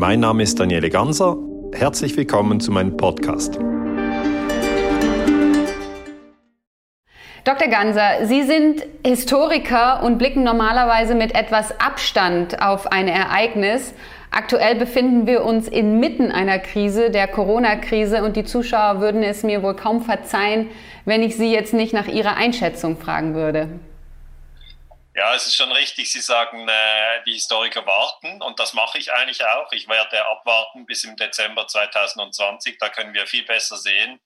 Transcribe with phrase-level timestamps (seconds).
[0.00, 1.36] Mein Name ist Daniele Ganser.
[1.74, 3.58] Herzlich willkommen zu meinem Podcast.
[7.44, 7.68] Dr.
[7.68, 13.92] Ganser, Sie sind Historiker und blicken normalerweise mit etwas Abstand auf ein Ereignis.
[14.30, 19.62] Aktuell befinden wir uns inmitten einer Krise, der Corona-Krise, und die Zuschauer würden es mir
[19.62, 20.68] wohl kaum verzeihen,
[21.04, 23.68] wenn ich Sie jetzt nicht nach Ihrer Einschätzung fragen würde.
[25.20, 26.10] Ja, es ist schon richtig.
[26.10, 29.70] Sie sagen, äh, die Historiker warten und das mache ich eigentlich auch.
[29.70, 32.78] Ich werde abwarten bis im Dezember 2020.
[32.78, 34.18] Da können wir viel besser sehen,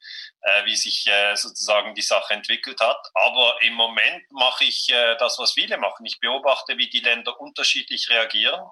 [0.43, 3.11] äh, wie sich äh, sozusagen die Sache entwickelt hat.
[3.15, 4.87] Aber im Moment mache ich
[5.19, 6.07] das, was viele machen.
[6.07, 8.63] Ich beobachte, wie die Länder unterschiedlich reagieren.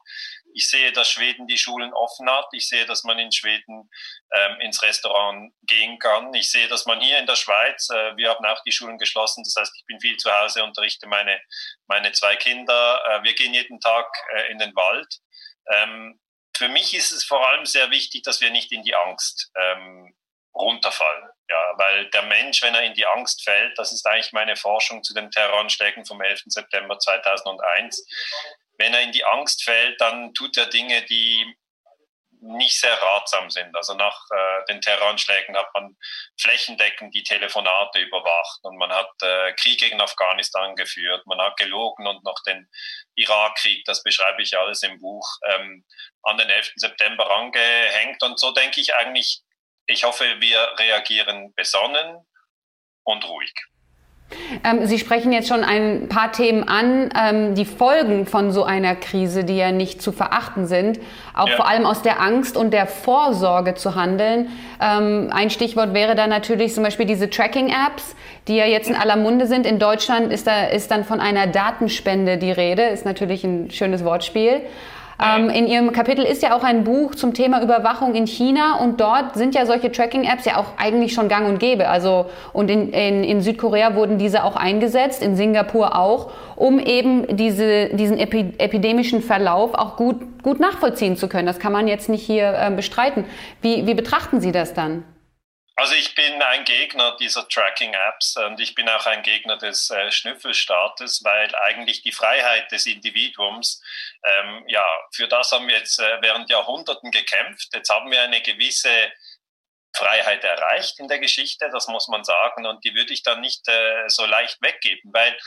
[0.54, 2.46] Ich sehe, dass Schweden die Schulen offen hat.
[2.52, 3.90] Ich sehe, dass man in Schweden
[4.34, 6.32] ähm, ins Restaurant gehen kann.
[6.34, 9.44] Ich sehe, dass man hier in der Schweiz, äh, wir haben auch die Schulen geschlossen.
[9.44, 11.40] Das heißt, ich bin viel zu Hause, unterrichte meine,
[11.86, 13.02] meine zwei Kinder.
[13.08, 15.20] Äh, wir gehen jeden Tag äh, in den Wald.
[15.70, 16.20] Ähm,
[16.56, 20.14] für mich ist es vor allem sehr wichtig, dass wir nicht in die Angst ähm,
[20.54, 21.28] runterfallen.
[21.48, 25.02] Ja, weil der Mensch, wenn er in die Angst fällt, das ist eigentlich meine Forschung
[25.02, 26.42] zu den Terroranschlägen vom 11.
[26.46, 28.06] September 2001.
[28.78, 31.56] Wenn er in die Angst fällt, dann tut er Dinge, die
[32.42, 33.74] nicht sehr ratsam sind.
[33.76, 35.96] Also nach äh, den Terroranschlägen hat man
[36.40, 42.06] flächendeckend die Telefonate überwacht und man hat äh, Krieg gegen Afghanistan geführt, man hat gelogen
[42.06, 42.68] und noch den
[43.14, 45.84] Irakkrieg, das beschreibe ich alles im Buch, ähm,
[46.22, 46.72] an den 11.
[46.76, 48.22] September angehängt.
[48.22, 49.42] Und so denke ich eigentlich,
[49.86, 52.26] ich hoffe, wir reagieren besonnen
[53.04, 53.54] und ruhig.
[54.64, 58.94] Ähm, Sie sprechen jetzt schon ein paar Themen an, ähm, die Folgen von so einer
[58.94, 60.98] Krise, die ja nicht zu verachten sind,
[61.34, 61.56] auch ja.
[61.56, 64.48] vor allem aus der Angst und der Vorsorge zu handeln.
[64.80, 68.14] Ähm, ein Stichwort wäre da natürlich zum Beispiel diese Tracking-Apps,
[68.48, 69.66] die ja jetzt in aller Munde sind.
[69.66, 74.04] In Deutschland ist, da, ist dann von einer Datenspende die Rede, ist natürlich ein schönes
[74.04, 74.62] Wortspiel.
[75.20, 79.00] Ähm, in Ihrem Kapitel ist ja auch ein Buch zum Thema Überwachung in China und
[79.00, 81.88] dort sind ja solche Tracking-Apps ja auch eigentlich schon gang und gäbe.
[81.88, 87.36] Also, und in, in, in Südkorea wurden diese auch eingesetzt, in Singapur auch, um eben
[87.36, 91.46] diese, diesen epi epidemischen Verlauf auch gut, gut nachvollziehen zu können.
[91.46, 93.24] Das kann man jetzt nicht hier äh, bestreiten.
[93.60, 95.04] Wie, wie betrachten Sie das dann?
[95.74, 100.10] Also ich bin ein Gegner dieser Tracking-Apps und ich bin auch ein Gegner des äh,
[100.12, 103.82] Schnüffelstaates, weil eigentlich die Freiheit des Individuums,
[104.22, 104.84] ähm, ja,
[105.14, 107.70] für das haben wir jetzt äh, während Jahrhunderten gekämpft.
[107.72, 109.12] Jetzt haben wir eine gewisse
[109.96, 113.66] Freiheit erreicht in der Geschichte, das muss man sagen, und die würde ich dann nicht
[113.68, 115.38] äh, so leicht weggeben, weil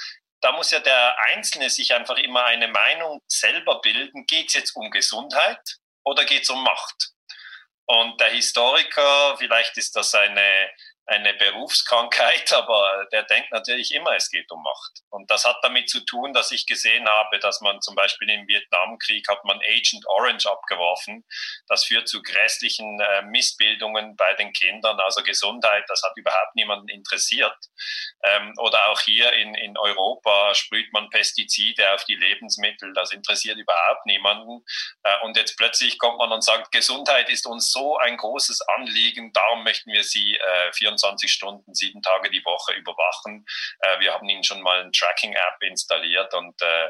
[0.42, 4.25] da muss ja der Einzelne sich einfach immer eine Meinung selber bilden.
[4.28, 7.14] Geht es jetzt um Gesundheit oder geht es um Macht?
[7.85, 10.69] Und der Historiker, vielleicht ist das eine
[11.07, 15.01] eine Berufskrankheit, aber der denkt natürlich immer, es geht um Macht.
[15.09, 18.47] Und das hat damit zu tun, dass ich gesehen habe, dass man zum Beispiel im
[18.47, 21.25] Vietnamkrieg hat man Agent Orange abgeworfen.
[21.67, 26.89] Das führt zu grässlichen äh, Missbildungen bei den Kindern, also Gesundheit, das hat überhaupt niemanden
[26.89, 27.55] interessiert.
[28.23, 33.57] Ähm, oder auch hier in, in Europa sprüht man Pestizide auf die Lebensmittel, das interessiert
[33.57, 34.63] überhaupt niemanden.
[35.03, 39.31] Äh, und jetzt plötzlich kommt man und sagt, Gesundheit ist uns so ein großes Anliegen,
[39.33, 40.94] darum möchten wir sie äh, 24
[41.28, 43.45] Stunden, sieben Tage die Woche überwachen.
[43.79, 46.89] Äh, wir haben ihnen schon mal eine Tracking-App installiert und äh,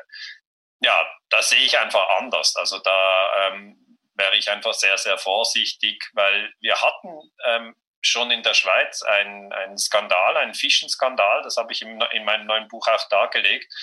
[0.81, 2.55] ja, da sehe ich einfach anders.
[2.55, 8.43] Also da ähm, wäre ich einfach sehr, sehr vorsichtig, weil wir hatten ähm, schon in
[8.43, 13.09] der Schweiz einen Skandal, einen Fischenskandal, das habe ich im, in meinem neuen Buch auch
[13.09, 13.73] dargelegt.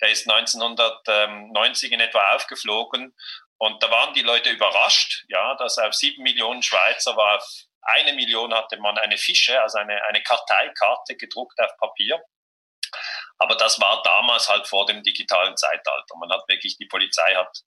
[0.00, 3.14] Der ist 1990 in etwa aufgeflogen
[3.58, 7.48] und da waren die Leute überrascht, ja, dass auf sieben Millionen Schweizer war auf
[7.84, 12.22] eine Million hatte man eine Fische, also eine, eine Karteikarte gedruckt auf Papier.
[13.38, 16.16] Aber das war damals halt vor dem digitalen Zeitalter.
[16.18, 17.58] Man hat wirklich, die Polizei hat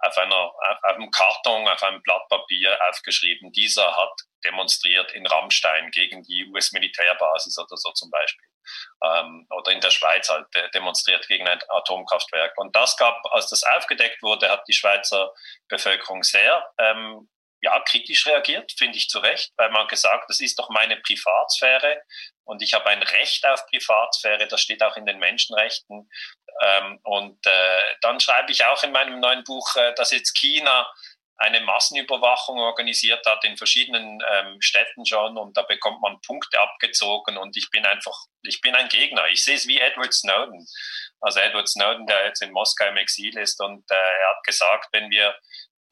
[0.00, 5.90] auf, einer, auf einem Karton, auf einem Blatt Papier aufgeschrieben, dieser hat demonstriert in Rammstein
[5.92, 8.48] gegen die US-Militärbasis oder so zum Beispiel.
[9.04, 12.58] Ähm, oder in der Schweiz halt demonstriert gegen ein Atomkraftwerk.
[12.58, 15.32] Und das gab, als das aufgedeckt wurde, hat die Schweizer
[15.68, 17.28] Bevölkerung sehr ähm,
[17.62, 22.02] ja, kritisch reagiert, finde ich zu Recht, weil man gesagt, das ist doch meine Privatsphäre
[22.44, 26.10] und ich habe ein Recht auf Privatsphäre, das steht auch in den Menschenrechten.
[26.60, 30.92] Ähm, und äh, dann schreibe ich auch in meinem neuen Buch, äh, dass jetzt China
[31.38, 37.36] eine Massenüberwachung organisiert hat in verschiedenen ähm, Städten schon und da bekommt man Punkte abgezogen
[37.36, 39.26] und ich bin einfach, ich bin ein Gegner.
[39.28, 40.66] Ich sehe es wie Edward Snowden.
[41.20, 44.88] Also Edward Snowden, der jetzt in Moskau im Exil ist und äh, er hat gesagt,
[44.92, 45.34] wenn wir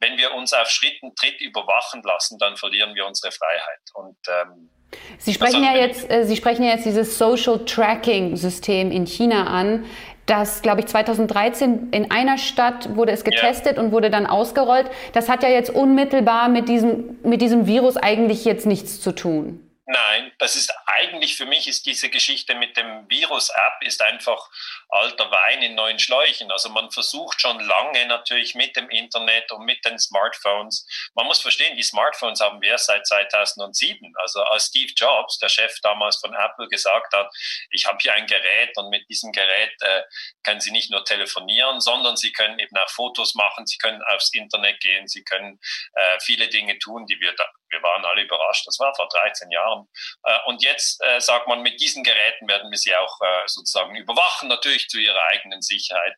[0.01, 3.81] wenn wir uns auf Schritt und Tritt überwachen lassen, dann verlieren wir unsere Freiheit.
[3.93, 4.69] Und ähm,
[5.17, 9.47] Sie sprechen ja jetzt, äh, Sie sprechen ja jetzt dieses Social Tracking System in China
[9.47, 9.85] an.
[10.27, 13.83] dass, glaube ich, 2013 in einer Stadt wurde es getestet ja.
[13.83, 14.89] und wurde dann ausgerollt.
[15.13, 19.67] Das hat ja jetzt unmittelbar mit diesem, mit diesem Virus eigentlich jetzt nichts zu tun.
[19.87, 24.49] Nein, das ist eigentlich für mich ist diese Geschichte mit dem Virus-App ist einfach
[24.91, 26.51] alter Wein in neuen Schläuchen.
[26.51, 30.85] Also man versucht schon lange natürlich mit dem Internet und mit den Smartphones.
[31.15, 34.13] Man muss verstehen, die Smartphones haben wir seit 2007.
[34.17, 37.33] Also als Steve Jobs, der Chef damals von Apple, gesagt hat,
[37.69, 40.03] ich habe hier ein Gerät und mit diesem Gerät äh,
[40.43, 44.33] können Sie nicht nur telefonieren, sondern Sie können eben auch Fotos machen, Sie können aufs
[44.33, 45.59] Internet gehen, Sie können
[45.93, 48.67] äh, viele Dinge tun, die wir da, wir waren alle überrascht.
[48.67, 49.87] Das war vor 13 Jahren.
[50.23, 53.95] Äh, und jetzt äh, sagt man, mit diesen Geräten werden wir sie auch äh, sozusagen
[53.95, 56.15] überwachen, natürlich zu ihrer eigenen Sicherheit.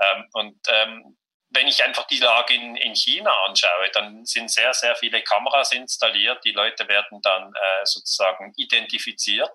[0.00, 1.16] Ähm, und ähm,
[1.54, 5.72] wenn ich einfach die Lage in, in China anschaue, dann sind sehr, sehr viele Kameras
[5.72, 6.44] installiert.
[6.44, 9.52] Die Leute werden dann äh, sozusagen identifiziert.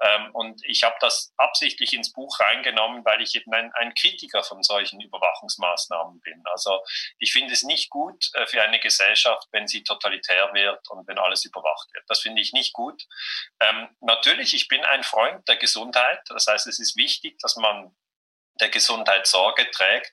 [0.00, 4.42] Ähm, und ich habe das absichtlich ins Buch reingenommen, weil ich eben ein, ein Kritiker
[4.42, 6.42] von solchen Überwachungsmaßnahmen bin.
[6.52, 6.80] Also
[7.18, 11.18] ich finde es nicht gut äh, für eine Gesellschaft, wenn sie totalitär wird und wenn
[11.18, 12.04] alles überwacht wird.
[12.08, 13.04] Das finde ich nicht gut.
[13.60, 16.20] Ähm, natürlich, ich bin ein Freund der Gesundheit.
[16.28, 17.94] Das heißt, es ist wichtig, dass man
[18.60, 20.12] der Gesundheit Sorge trägt.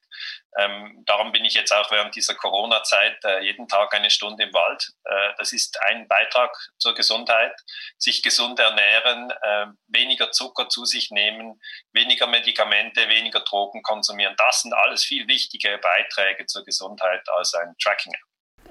[0.57, 4.53] Ähm, darum bin ich jetzt auch während dieser Corona-Zeit äh, jeden Tag eine Stunde im
[4.53, 4.89] Wald.
[5.03, 7.53] Äh, das ist ein Beitrag zur Gesundheit.
[7.97, 11.59] Sich gesund ernähren, äh, weniger Zucker zu sich nehmen,
[11.91, 14.33] weniger Medikamente, weniger Drogen konsumieren.
[14.37, 18.21] Das sind alles viel wichtige Beiträge zur Gesundheit als ein Tracking-App.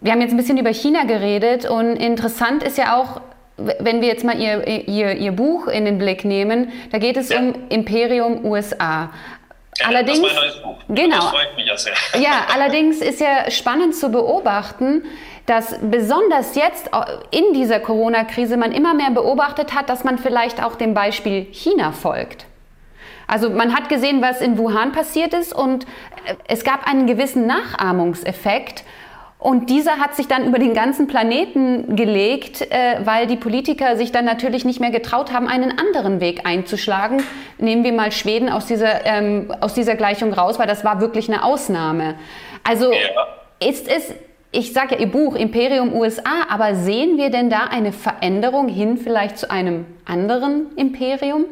[0.00, 3.20] Wir haben jetzt ein bisschen über China geredet und interessant ist ja auch,
[3.56, 7.28] wenn wir jetzt mal ihr, ihr, ihr Buch in den Blick nehmen, da geht es
[7.28, 7.38] ja.
[7.38, 9.12] um Imperium USA.
[9.80, 10.76] Ja, allerdings, das ist mein neues Buch.
[10.88, 11.16] Genau.
[11.16, 11.94] Das freut mich ja sehr.
[12.18, 15.04] Ja, allerdings ist ja spannend zu beobachten,
[15.46, 16.90] dass besonders jetzt
[17.30, 21.92] in dieser Corona-Krise man immer mehr beobachtet hat, dass man vielleicht auch dem Beispiel China
[21.92, 22.46] folgt.
[23.26, 25.84] Also man hat gesehen, was in Wuhan passiert ist und
[26.26, 28.84] äh, es gab einen gewissen Nachahmungseffekt.
[29.44, 34.10] Und dieser hat sich dann über den ganzen Planeten gelegt, äh, weil die Politiker sich
[34.10, 37.22] dann natürlich nicht mehr getraut haben, einen anderen Weg einzuschlagen.
[37.58, 41.28] Nehmen wir mal Schweden aus dieser, ähm, aus dieser Gleichung raus, weil das war wirklich
[41.28, 42.14] eine Ausnahme.
[42.66, 43.68] Also ja.
[43.68, 44.14] ist es,
[44.50, 48.96] ich sage ja Ihr Buch Imperium USA, aber sehen wir denn da eine Veränderung hin
[48.96, 51.44] vielleicht zu einem anderen Imperium?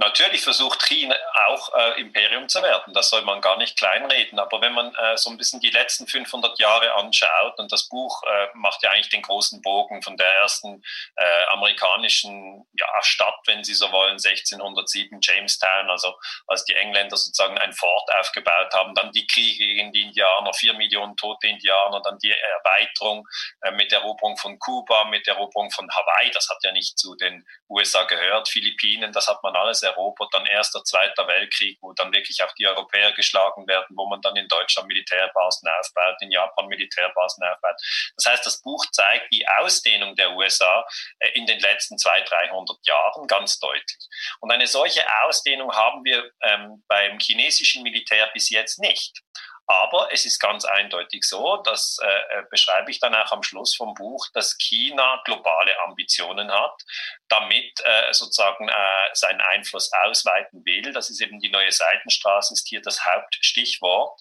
[0.00, 1.16] Natürlich versucht China
[1.48, 4.38] auch äh, Imperium zu werden, das soll man gar nicht kleinreden.
[4.38, 8.22] Aber wenn man äh, so ein bisschen die letzten 500 Jahre anschaut, und das Buch
[8.22, 10.84] äh, macht ja eigentlich den großen Bogen von der ersten
[11.16, 16.14] äh, amerikanischen ja, Stadt, wenn Sie so wollen, 1607 Jamestown, also
[16.46, 20.74] als die Engländer sozusagen ein Fort aufgebaut haben, dann die Kriege gegen die Indianer, vier
[20.74, 23.26] Millionen tote Indianer, dann die Erweiterung
[23.62, 26.96] äh, mit der Eroberung von Kuba, mit der Eroberung von Hawaii, das hat ja nicht
[26.96, 31.92] zu den USA gehört, Philippinen, das hat man alles erobert, dann Erster, Zweiter Weltkrieg, wo
[31.92, 36.30] dann wirklich auch die Europäer geschlagen werden, wo man dann in Deutschland Militärbasen aufbaut, in
[36.30, 37.76] Japan Militärbasen aufbaut.
[38.16, 40.86] Das heißt, das Buch zeigt die Ausdehnung der USA
[41.18, 43.98] äh, in den letzten 200, 300 Jahren ganz deutlich.
[44.40, 49.22] Und eine solche Ausdehnung haben wir ähm, beim chinesischen Militär bis jetzt nicht.
[49.70, 53.76] Aber es ist ganz eindeutig so, das äh, äh, beschreibe ich dann auch am Schluss
[53.76, 56.82] vom Buch, dass China globale Ambitionen hat,
[57.28, 58.72] damit äh, sozusagen äh,
[59.12, 60.92] seinen Einfluss ausweiten will.
[60.92, 64.18] Das ist eben die neue Seitenstraße, ist hier das Hauptstichwort.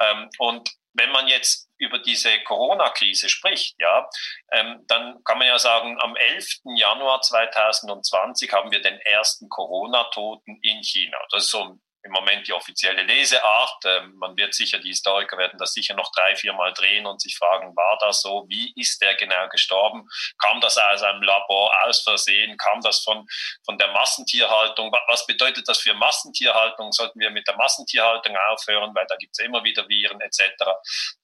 [0.00, 4.08] Ähm, und wenn man jetzt über diese Corona-Krise spricht, ja,
[4.52, 6.60] ähm, dann kann man ja sagen, am 11.
[6.76, 11.18] Januar 2020 haben wir den ersten Corona-Toten in China.
[11.30, 13.84] Das ist so im Moment die offizielle Leseart.
[13.84, 17.20] Ähm, man wird sicher, die Historiker werden das sicher noch drei, vier Mal drehen und
[17.20, 18.46] sich fragen, war das so?
[18.48, 20.08] Wie ist der genau gestorben?
[20.38, 22.56] Kam das aus einem Labor aus Versehen?
[22.56, 23.26] Kam das von,
[23.64, 24.92] von der Massentierhaltung?
[25.08, 26.92] Was bedeutet das für Massentierhaltung?
[26.92, 30.40] Sollten wir mit der Massentierhaltung aufhören, weil da gibt es immer wieder Viren etc.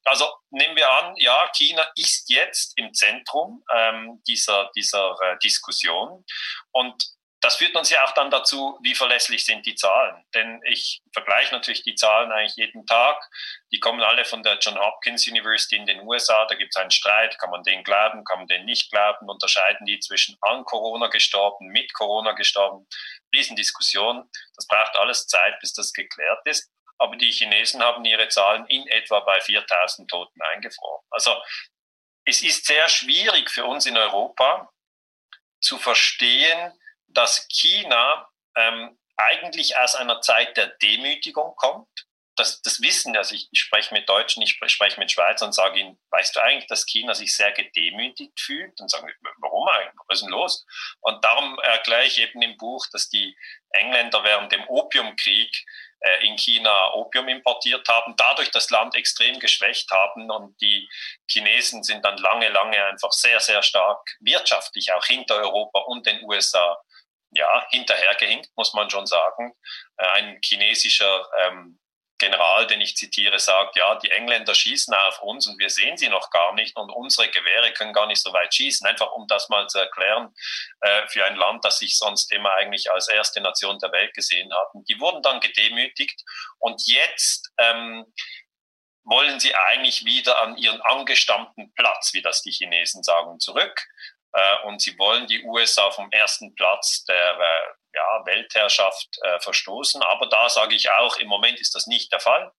[0.04, 6.24] Also nehmen wir an, ja, China ist jetzt im Zentrum ähm, dieser, dieser äh, Diskussion
[6.72, 7.04] und
[7.42, 10.24] das führt uns ja auch dann dazu, wie verlässlich sind die Zahlen.
[10.32, 13.20] Denn ich vergleiche natürlich die Zahlen eigentlich jeden Tag.
[13.72, 16.46] Die kommen alle von der John Hopkins University in den USA.
[16.46, 19.84] Da gibt es einen Streit, kann man den glauben, kann man den nicht glauben, unterscheiden
[19.86, 22.86] die zwischen an Corona gestorben, mit Corona gestorben.
[23.34, 24.30] Riesendiskussion.
[24.54, 26.70] Das braucht alles Zeit, bis das geklärt ist.
[26.98, 31.04] Aber die Chinesen haben ihre Zahlen in etwa bei 4000 Toten eingefroren.
[31.10, 31.42] Also
[32.24, 34.70] es ist sehr schwierig für uns in Europa
[35.60, 36.72] zu verstehen,
[37.14, 41.88] dass China ähm, eigentlich aus einer Zeit der Demütigung kommt,
[42.36, 45.80] das, das wissen, also ich, ich spreche mit Deutschen, ich spreche mit Schweizern und sage
[45.80, 48.80] ihnen, weißt du eigentlich, dass China sich sehr gedemütigt fühlt?
[48.80, 49.94] Und sagen, warum eigentlich?
[50.08, 50.64] Was ist denn los?
[51.00, 53.36] Und darum erkläre ich eben im Buch, dass die
[53.70, 55.64] Engländer während dem Opiumkrieg
[56.00, 60.88] äh, in China Opium importiert haben, dadurch das Land extrem geschwächt haben und die
[61.28, 66.24] Chinesen sind dann lange, lange einfach sehr, sehr stark wirtschaftlich auch hinter Europa und den
[66.24, 66.82] USA
[67.32, 69.52] ja, hinterhergehinkt, muss man schon sagen.
[69.96, 71.78] Äh, ein chinesischer ähm,
[72.18, 76.08] General, den ich zitiere, sagt, ja, die Engländer schießen auf uns und wir sehen sie
[76.08, 78.86] noch gar nicht und unsere Gewehre können gar nicht so weit schießen.
[78.86, 80.32] Einfach um das mal zu erklären
[80.82, 84.54] äh, für ein Land, das sich sonst immer eigentlich als erste Nation der Welt gesehen
[84.54, 84.68] hat.
[84.88, 86.22] Die wurden dann gedemütigt
[86.60, 88.04] und jetzt ähm,
[89.04, 93.84] wollen sie eigentlich wieder an ihren angestammten Platz, wie das die Chinesen sagen, zurück.
[94.32, 100.02] Äh, und sie wollen die USA vom ersten Platz der äh, ja, Weltherrschaft äh, verstoßen.
[100.02, 102.52] Aber da sage ich auch, im Moment ist das nicht der Fall.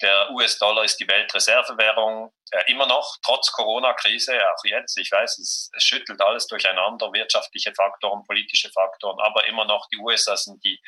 [0.00, 4.96] Der US-Dollar ist die Weltreservewährung äh, immer noch, trotz Corona-Krise, auch jetzt.
[4.96, 9.98] Ich weiß, es, es, schüttelt alles durcheinander, wirtschaftliche Faktoren, politische Faktoren, aber immer noch die
[9.98, 10.80] USA sind die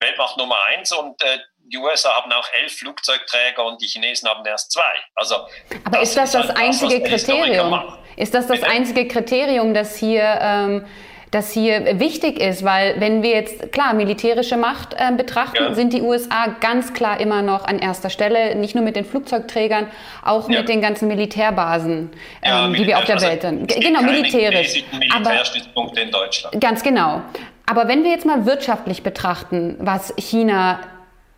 [0.00, 1.38] Weltmacht Nummer eins und äh,
[1.72, 4.82] die USA haben auch elf Flugzeugträger und die Chinesen haben erst zwei.
[5.14, 5.36] Also,
[5.84, 7.98] aber das ist das das, einzige das, Kriterium?
[8.16, 8.72] Ist das das Bitte?
[8.72, 10.86] einzige Kriterium, das hier ähm,
[11.30, 15.74] das hier wichtig ist, weil wenn wir jetzt klar militärische Macht äh, betrachten, ja.
[15.74, 19.86] sind die USA ganz klar immer noch an erster Stelle, nicht nur mit den Flugzeugträgern,
[20.24, 20.58] auch ja.
[20.58, 22.10] mit den ganzen Militärbasen,
[22.44, 23.66] ja, ähm, die wir auf der Welt haben.
[23.66, 24.82] Genau, militärisch.
[24.92, 26.60] Militärstützpunkte in Deutschland.
[26.60, 27.22] Ganz genau.
[27.66, 30.80] Aber wenn wir jetzt mal wirtschaftlich betrachten, was China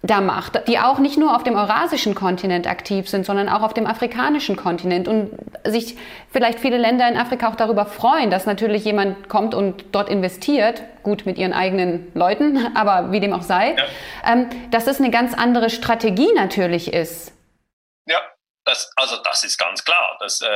[0.03, 3.73] da macht, die auch nicht nur auf dem eurasischen Kontinent aktiv sind, sondern auch auf
[3.73, 5.31] dem afrikanischen Kontinent und
[5.65, 5.97] sich
[6.33, 10.83] vielleicht viele Länder in Afrika auch darüber freuen, dass natürlich jemand kommt und dort investiert,
[11.05, 13.85] gut mit ihren eigenen Leuten, aber wie dem auch sei, ja.
[14.27, 17.33] ähm, dass es eine ganz andere Strategie natürlich ist.
[18.07, 18.21] Ja,
[18.65, 20.17] das, also das ist ganz klar.
[20.19, 20.49] Das, äh,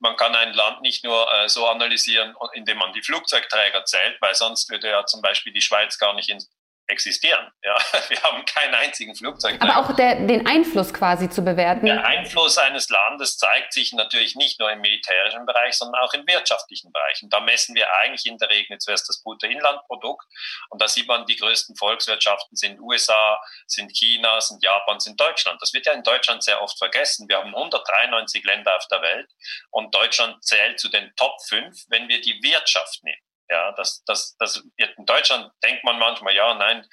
[0.00, 4.34] man kann ein Land nicht nur äh, so analysieren, indem man die Flugzeugträger zählt, weil
[4.34, 6.50] sonst würde ja zum Beispiel die Schweiz gar nicht ins
[6.90, 7.50] existieren.
[7.62, 7.76] Ja,
[8.08, 9.56] wir haben keinen einzigen Flugzeug.
[9.60, 11.86] Aber auch der, den Einfluss quasi zu bewerten.
[11.86, 16.26] Der Einfluss eines Landes zeigt sich natürlich nicht nur im militärischen Bereich, sondern auch im
[16.26, 17.22] wirtschaftlichen Bereich.
[17.22, 20.26] Und da messen wir eigentlich in der Regel zuerst das Bruttoinlandprodukt.
[20.70, 25.60] Und da sieht man, die größten Volkswirtschaften sind USA, sind China, sind Japan, sind Deutschland.
[25.60, 27.28] Das wird ja in Deutschland sehr oft vergessen.
[27.28, 29.30] Wir haben 193 Länder auf der Welt
[29.70, 33.22] und Deutschland zählt zu den Top 5, wenn wir die Wirtschaft nehmen.
[33.50, 36.86] Ja, das, das, das in Deutschland denkt man manchmal, ja, nein,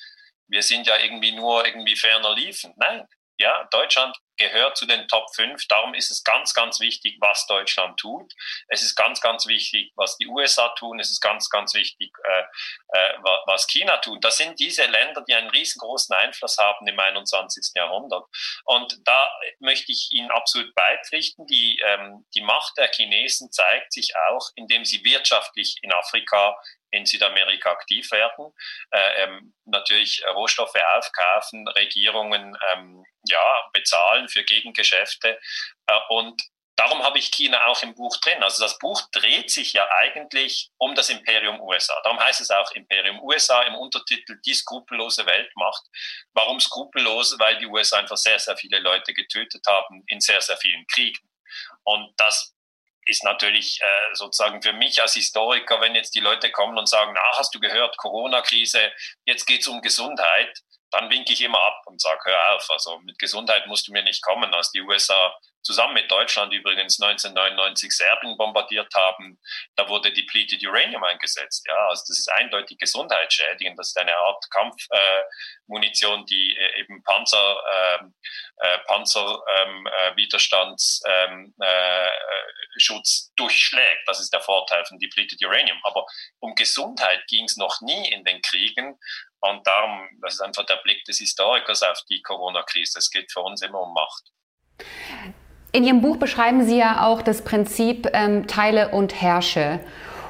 [0.47, 2.73] wir sind ja irgendwie nur irgendwie ferner liefen.
[2.77, 3.05] Nein,
[3.39, 5.67] ja, Deutschland gehört zu den Top 5.
[5.67, 8.33] Darum ist es ganz, ganz wichtig, was Deutschland tut.
[8.67, 10.99] Es ist ganz, ganz wichtig, was die USA tun.
[10.99, 12.43] Es ist ganz, ganz wichtig, äh,
[12.89, 14.23] äh, was China tut.
[14.23, 17.71] Das sind diese Länder, die einen riesengroßen Einfluss haben im 21.
[17.75, 18.25] Jahrhundert.
[18.65, 19.29] Und da
[19.59, 21.45] möchte ich Ihnen absolut beipflichten.
[21.47, 26.55] Die, ähm, die Macht der Chinesen zeigt sich auch, indem sie wirtschaftlich in Afrika
[26.91, 28.53] in Südamerika aktiv werden,
[28.91, 35.39] äh, ähm, natürlich Rohstoffe aufkaufen, Regierungen ähm, ja, bezahlen für Gegengeschäfte.
[35.87, 36.41] Äh, und
[36.75, 38.41] darum habe ich China auch im Buch drin.
[38.43, 41.99] Also das Buch dreht sich ja eigentlich um das Imperium USA.
[42.03, 45.83] Darum heißt es auch Imperium USA im Untertitel Die skrupellose Weltmacht.
[46.33, 47.37] Warum skrupellos?
[47.39, 51.27] Weil die USA einfach sehr, sehr viele Leute getötet haben in sehr, sehr vielen Kriegen.
[51.83, 52.53] Und das
[53.07, 57.13] ist natürlich äh, sozusagen für mich als Historiker, wenn jetzt die Leute kommen und sagen,
[57.15, 58.91] na, hast du gehört, Corona-Krise,
[59.25, 63.17] jetzt geht's um Gesundheit, dann winke ich immer ab und sage, hör auf, also mit
[63.19, 64.53] Gesundheit musst du mir nicht kommen.
[64.53, 69.37] Als die USA zusammen mit Deutschland übrigens 1999 Serbien bombardiert haben,
[69.75, 71.67] da wurde depleted Uranium eingesetzt.
[71.67, 73.77] Ja, also das ist eindeutig gesundheitsschädigend.
[73.77, 77.57] Das ist eine Art Kampfmunition, äh, die äh, eben Panzer,
[77.99, 78.15] ähm,
[78.57, 83.01] äh, Panzerwiderstandsschutz ähm, äh, ähm, äh,
[83.35, 84.07] durchschlägt.
[84.07, 85.79] Das ist der Vorteil von depleted Uranium.
[85.83, 86.05] Aber
[86.39, 88.97] um Gesundheit ging es noch nie in den Kriegen.
[89.39, 92.99] Und darum, das ist einfach der Blick des Historikers auf die Corona-Krise.
[92.99, 94.31] Es geht für uns immer um Macht.
[95.71, 99.79] In Ihrem Buch beschreiben Sie ja auch das Prinzip ähm, Teile und Herrsche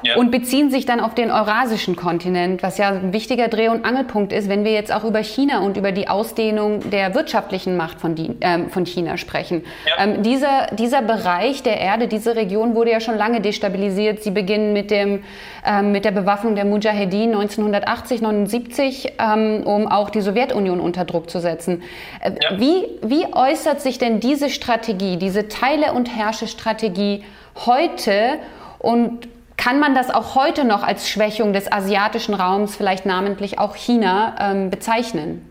[0.02, 0.16] ja.
[0.16, 4.32] und beziehen sich dann auf den eurasischen Kontinent, was ja ein wichtiger Dreh- und Angelpunkt
[4.32, 8.14] ist, wenn wir jetzt auch über China und über die Ausdehnung der wirtschaftlichen Macht von,
[8.14, 9.64] die, ähm, von China sprechen.
[9.86, 10.04] Ja.
[10.04, 14.22] Ähm, dieser, dieser Bereich der Erde, diese Region wurde ja schon lange destabilisiert.
[14.22, 15.24] Sie beginnen mit, dem,
[15.66, 21.30] ähm, mit der Bewaffnung der Mujahedin 1980, 79, ähm, um auch die Sowjetunion unter Druck
[21.30, 21.82] zu setzen.
[22.20, 22.58] Äh, ja.
[22.58, 27.24] wie, wie äußert sich denn diese Strategie, diese Teile- und Herrsche-Strategie
[27.66, 28.38] heute
[28.78, 29.28] und
[29.68, 34.34] kann man das auch heute noch als Schwächung des asiatischen Raums, vielleicht namentlich auch China,
[34.40, 35.44] ähm, bezeichnen?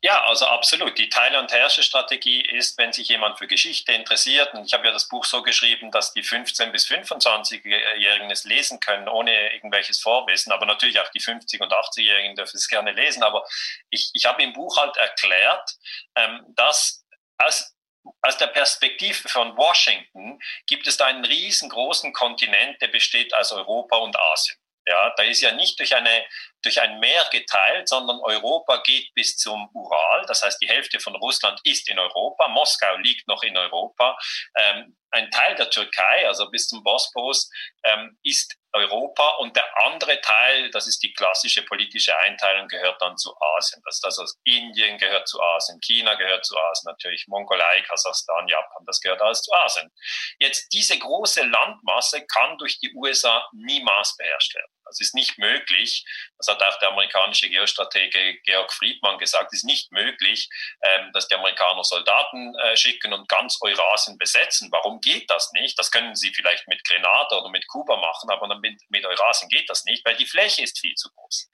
[0.00, 0.96] Ja, also absolut.
[0.96, 4.94] Die Teile- und Herrsche-Strategie ist, wenn sich jemand für Geschichte interessiert, und ich habe ja
[4.94, 10.50] das Buch so geschrieben, dass die 15- bis 25-Jährigen es lesen können, ohne irgendwelches Vorwissen,
[10.50, 13.22] aber natürlich auch die 50- und 80-Jährigen dürfen es gerne lesen.
[13.22, 13.44] Aber
[13.90, 15.72] ich, ich habe im Buch halt erklärt,
[16.16, 17.04] ähm, dass
[17.36, 17.74] aus
[18.22, 23.96] aus der Perspektive von Washington gibt es da einen riesengroßen Kontinent, der besteht aus Europa
[23.96, 24.56] und Asien.
[24.88, 26.24] Ja, da ist ja nicht durch, eine,
[26.62, 30.24] durch ein Meer geteilt, sondern Europa geht bis zum Ural.
[30.26, 32.48] Das heißt, die Hälfte von Russland ist in Europa.
[32.48, 34.16] Moskau liegt noch in Europa.
[34.56, 37.50] Ähm, ein Teil der Türkei, also bis zum Bosporus,
[37.84, 43.16] ähm, ist Europa und der andere Teil, das ist die klassische politische Einteilung, gehört dann
[43.16, 43.80] zu Asien.
[43.84, 48.84] Das, das also Indien gehört zu Asien, China gehört zu Asien, natürlich Mongolei, Kasachstan, Japan,
[48.86, 49.90] das gehört alles zu Asien.
[50.38, 54.72] Jetzt diese große Landmasse kann durch die USA niemals beherrscht werden.
[54.88, 56.04] Das ist nicht möglich.
[56.38, 59.52] Das hat auch der amerikanische Geostratege Georg Friedmann gesagt.
[59.52, 60.48] Es ist nicht möglich,
[60.82, 64.68] ähm, dass die Amerikaner Soldaten äh, schicken und ganz Eurasien besetzen.
[64.72, 65.78] Warum geht das nicht?
[65.78, 69.68] Das können sie vielleicht mit Grenada oder mit Kuba machen, aber mit, mit Eurasien geht
[69.70, 71.50] das nicht, weil die Fläche ist viel zu groß.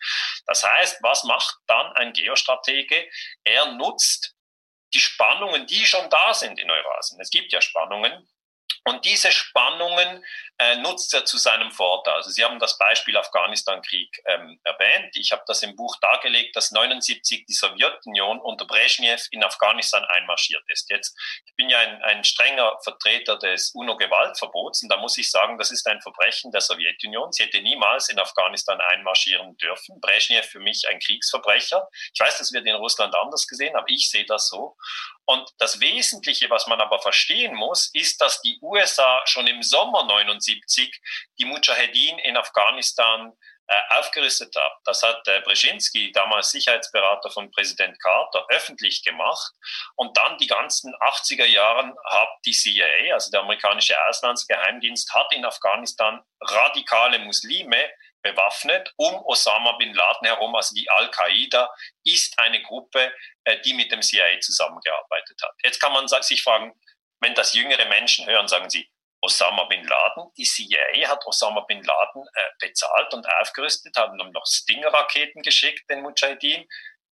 [0.46, 3.08] Das heißt, was macht dann ein Geostratege?
[3.44, 4.34] Er nutzt
[4.94, 7.20] die Spannungen, die schon da sind in Eurasien.
[7.20, 8.28] Es gibt ja Spannungen,
[8.86, 10.22] und diese Spannungen
[10.58, 12.14] äh, nutzt er zu seinem Vorteil.
[12.14, 15.16] Also Sie haben das Beispiel Afghanistan-Krieg ähm, erwähnt.
[15.16, 20.62] Ich habe das im Buch dargelegt, dass 79 die Sowjetunion unter Brezhnev in Afghanistan einmarschiert
[20.68, 20.90] ist.
[20.90, 25.56] Jetzt, ich bin ja ein, ein strenger Vertreter des UNO-Gewaltverbots und da muss ich sagen,
[25.56, 27.32] das ist ein Verbrechen der Sowjetunion.
[27.32, 29.98] Sie hätte niemals in Afghanistan einmarschieren dürfen.
[30.00, 31.88] Brezhnev für mich ein Kriegsverbrecher.
[32.12, 34.76] Ich weiß, das wird in Russland anders gesehen, aber ich sehe das so.
[35.26, 40.04] Und das Wesentliche, was man aber verstehen muss, ist, dass die USA schon im Sommer
[40.04, 41.00] 79
[41.38, 43.32] die Mujahedin in Afghanistan
[43.66, 44.74] äh, aufgerüstet haben.
[44.84, 49.54] Das hat äh, Brzezinski, damals Sicherheitsberater von Präsident Carter, öffentlich gemacht.
[49.96, 55.46] Und dann die ganzen 80er Jahren hat die CIA, also der amerikanische Auslandsgeheimdienst, hat in
[55.46, 57.88] Afghanistan radikale Muslime
[58.24, 60.54] bewaffnet um Osama bin Laden herum.
[60.56, 63.12] Also die Al-Qaida ist eine Gruppe,
[63.44, 65.54] äh, die mit dem CIA zusammengearbeitet hat.
[65.62, 66.72] Jetzt kann man sich fragen,
[67.20, 68.90] wenn das jüngere Menschen hören, sagen sie,
[69.20, 70.30] Osama bin Laden.
[70.36, 75.88] Die CIA hat Osama bin Laden äh, bezahlt und aufgerüstet, haben dann noch Stinger-Raketen geschickt,
[75.88, 76.66] den Mujahideen.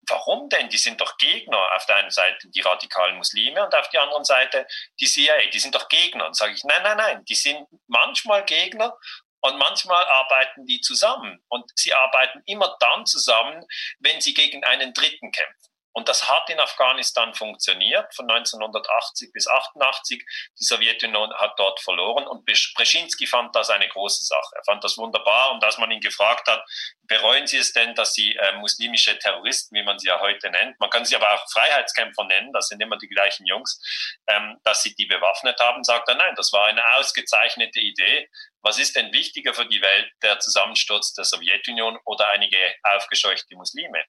[0.08, 0.68] Warum denn?
[0.70, 1.76] Die sind doch Gegner.
[1.76, 4.66] Auf der einen Seite die radikalen Muslime und auf der anderen Seite
[4.98, 5.50] die CIA.
[5.52, 6.26] Die sind doch Gegner.
[6.26, 7.24] Und sage ich, nein, nein, nein.
[7.26, 8.96] Die sind manchmal Gegner
[9.40, 11.42] und manchmal arbeiten die zusammen.
[11.48, 13.64] Und sie arbeiten immer dann zusammen,
[13.98, 15.69] wenn sie gegen einen Dritten kämpfen.
[15.92, 20.24] Und das hat in Afghanistan funktioniert von 1980 bis 88.
[20.58, 24.54] Die Sowjetunion hat dort verloren und Brzezinski fand das eine große Sache.
[24.54, 26.64] Er fand das wunderbar und als man ihn gefragt hat,
[27.02, 30.78] bereuen Sie es denn, dass Sie äh, muslimische Terroristen, wie man sie ja heute nennt,
[30.78, 33.80] man kann sie aber auch Freiheitskämpfer nennen, das sind immer die gleichen Jungs,
[34.28, 38.28] ähm, dass Sie die bewaffnet haben, sagt er, nein, das war eine ausgezeichnete Idee.
[38.62, 44.04] Was ist denn wichtiger für die Welt, der Zusammensturz der Sowjetunion oder einige aufgescheuchte Muslime?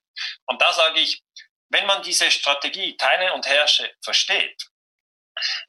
[0.46, 1.22] Und da sage ich,
[1.72, 4.68] wenn man diese Strategie Teile und Herrsche versteht,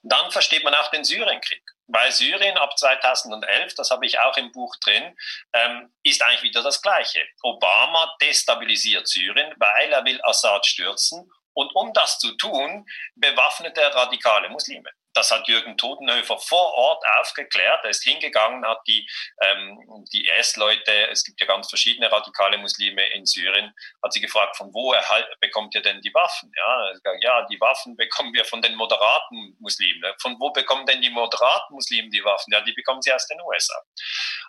[0.01, 1.63] dann versteht man auch den Syrienkrieg.
[1.87, 5.17] Weil Syrien ab 2011, das habe ich auch im Buch drin,
[5.53, 7.25] ähm, ist eigentlich wieder das Gleiche.
[7.41, 11.29] Obama destabilisiert Syrien, weil er will Assad stürzen.
[11.53, 12.85] Und um das zu tun,
[13.15, 17.81] bewaffnet er radikale Muslime das hat Jürgen Totenhöfer vor Ort aufgeklärt.
[17.83, 19.07] Er ist hingegangen, hat die,
[19.41, 23.73] ähm, die IS-Leute, es gibt ja ganz verschiedene radikale Muslime in Syrien,
[24.03, 26.51] hat sie gefragt, von wo erhalt, bekommt ihr denn die Waffen?
[26.55, 30.13] Ja, ja, die Waffen bekommen wir von den moderaten Muslimen.
[30.19, 32.51] Von wo bekommen denn die moderaten Muslime die Waffen?
[32.53, 33.81] Ja, die bekommen sie aus den USA.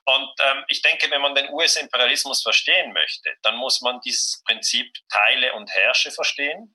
[0.07, 4.93] Und ähm, ich denke, wenn man den US-Imperialismus verstehen möchte, dann muss man dieses Prinzip
[5.11, 6.75] Teile und Herrsche verstehen.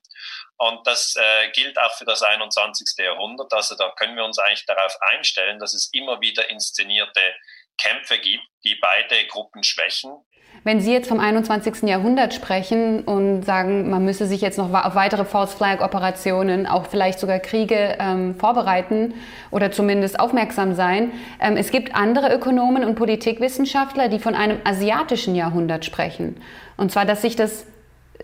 [0.60, 2.86] Und das äh, gilt auch für das 21.
[2.98, 3.50] Jahrhundert.
[3.54, 7.22] Also da können wir uns eigentlich darauf einstellen, dass es immer wieder inszenierte
[7.78, 10.12] Kämpfe gibt, die beide Gruppen schwächen.
[10.62, 11.88] Wenn Sie jetzt vom 21.
[11.88, 16.88] Jahrhundert sprechen und sagen, man müsse sich jetzt noch auf weitere False Flag Operationen, auch
[16.88, 19.14] vielleicht sogar Kriege ähm, vorbereiten
[19.50, 21.12] oder zumindest aufmerksam sein.
[21.40, 26.42] Ähm, es gibt andere Ökonomen und Politikwissenschaftler, die von einem asiatischen Jahrhundert sprechen.
[26.76, 27.64] Und zwar, dass sich das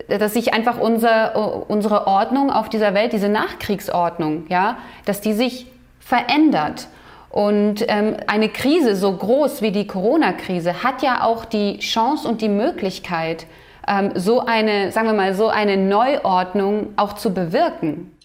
[0.07, 5.67] dass sich einfach unser, unsere Ordnung auf dieser Welt, diese Nachkriegsordnung, ja, dass die sich
[5.99, 6.87] verändert.
[7.29, 12.41] Und ähm, eine Krise so groß wie die Corona-Krise hat ja auch die Chance und
[12.41, 13.45] die Möglichkeit,
[13.87, 18.17] ähm, so eine, sagen wir mal, so eine Neuordnung auch zu bewirken.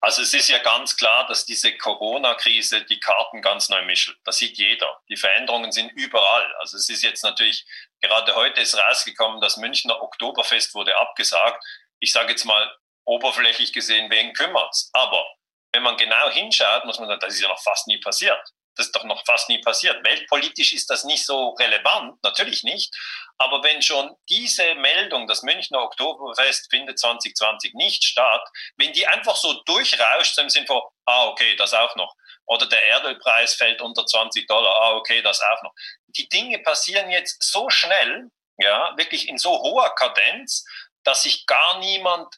[0.00, 4.18] Also es ist ja ganz klar, dass diese Corona-Krise die Karten ganz neu mischt.
[4.24, 5.00] Das sieht jeder.
[5.08, 6.52] Die Veränderungen sind überall.
[6.58, 7.64] Also es ist jetzt natürlich,
[8.02, 11.64] gerade heute ist rausgekommen, das Münchner Oktoberfest wurde abgesagt.
[12.00, 12.70] Ich sage jetzt mal,
[13.04, 14.90] oberflächlich gesehen, wen kümmert's?
[14.92, 15.24] Aber
[15.72, 18.38] wenn man genau hinschaut, muss man sagen, das ist ja noch fast nie passiert.
[18.74, 20.02] Das ist doch noch fast nie passiert.
[20.04, 22.94] Weltpolitisch ist das nicht so relevant, natürlich nicht.
[23.36, 29.36] Aber wenn schon diese Meldung, das Münchner Oktoberfest findet 2020 nicht statt, wenn die einfach
[29.36, 32.14] so durchrauscht im Sinne von, ah, okay, das auch noch.
[32.46, 35.72] Oder der Erdölpreis fällt unter 20 Dollar, ah, okay, das auch noch.
[36.08, 40.64] Die Dinge passieren jetzt so schnell, ja, wirklich in so hoher Kadenz,
[41.04, 42.34] dass sich gar niemand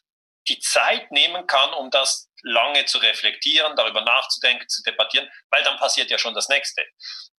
[0.47, 5.77] die Zeit nehmen kann, um das lange zu reflektieren, darüber nachzudenken, zu debattieren, weil dann
[5.77, 6.85] passiert ja schon das nächste.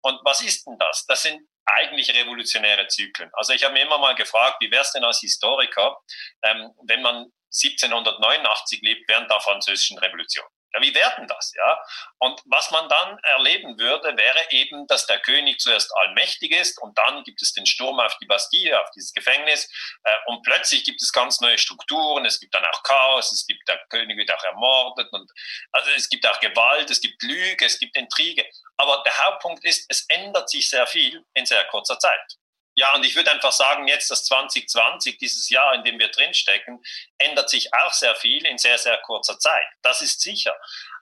[0.01, 1.05] Und was ist denn das?
[1.05, 3.29] Das sind eigentlich revolutionäre Zyklen.
[3.33, 5.97] Also ich habe mir immer mal gefragt, wie wäre es denn als Historiker,
[6.43, 10.45] ähm, wenn man 1789 lebt, während der französischen Revolution?
[10.75, 11.53] Ja, wie werden das?
[11.55, 11.81] Ja?
[12.19, 16.97] Und was man dann erleben würde, wäre eben, dass der König zuerst allmächtig ist und
[16.97, 19.69] dann gibt es den Sturm auf die Bastille, auf dieses Gefängnis
[20.03, 23.67] äh, und plötzlich gibt es ganz neue Strukturen, es gibt dann auch Chaos, es gibt,
[23.69, 25.31] der König wird auch ermordet und
[25.71, 28.45] also es gibt auch Gewalt, es gibt Lüge, es gibt Intrige.
[28.77, 32.37] Aber der Hauptpunkt ist, es ändert sich sehr viel in sehr kurzer Zeit.
[32.77, 36.83] Ja, und ich würde einfach sagen, jetzt das 2020, dieses Jahr, in dem wir drinstecken,
[37.17, 39.65] ändert sich auch sehr viel in sehr, sehr kurzer Zeit.
[39.81, 40.55] Das ist sicher.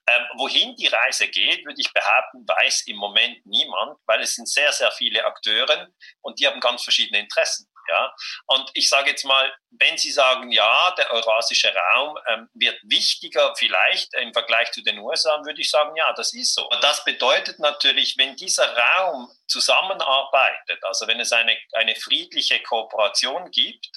[0.07, 4.47] Ähm, wohin die Reise geht, würde ich behaupten, weiß im Moment niemand, weil es sind
[4.47, 5.87] sehr, sehr viele Akteure
[6.21, 7.67] und die haben ganz verschiedene Interessen.
[7.87, 8.13] Ja?
[8.47, 13.55] Und ich sage jetzt mal, wenn Sie sagen, ja, der eurasische Raum ähm, wird wichtiger
[13.55, 16.69] vielleicht im Vergleich zu den USA, würde ich sagen, ja, das ist so.
[16.81, 23.89] Das bedeutet natürlich, wenn dieser Raum zusammenarbeitet, also wenn es eine, eine friedliche Kooperation gibt,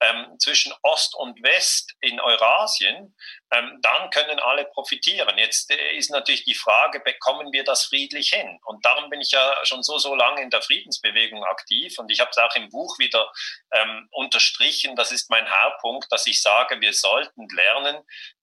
[0.00, 3.14] ähm, zwischen Ost und West in Eurasien,
[3.52, 5.36] ähm, dann können alle profitieren.
[5.36, 8.58] Jetzt äh, ist natürlich die Frage, bekommen wir das friedlich hin?
[8.64, 12.20] Und darum bin ich ja schon so, so lange in der Friedensbewegung aktiv und ich
[12.20, 13.30] habe es auch im Buch wieder
[13.72, 14.96] ähm, unterstrichen.
[14.96, 17.98] Das ist mein Hauptpunkt, dass ich sage, wir sollten lernen,